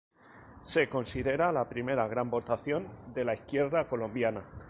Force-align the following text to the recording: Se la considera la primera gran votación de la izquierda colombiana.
Se 0.69 0.85
la 0.85 0.89
considera 0.89 1.51
la 1.51 1.69
primera 1.69 2.07
gran 2.07 2.27
votación 2.31 2.87
de 3.13 3.23
la 3.23 3.35
izquierda 3.35 3.85
colombiana. 3.87 4.41